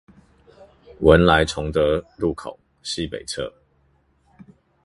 [1.01, 3.53] 文萊崇德路口西北側